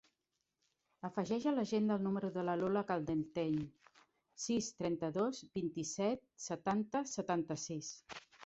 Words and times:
Afegeix 1.09 1.43
a 1.49 1.53
l'agenda 1.57 1.97
el 1.99 2.05
número 2.05 2.31
de 2.37 2.45
la 2.47 2.55
Lola 2.63 2.83
Caldentey: 2.93 3.53
sis, 4.47 4.71
trenta-dos, 4.81 5.45
vint-i-set, 5.61 6.27
setanta, 6.51 7.07
setanta-sis. 7.17 7.97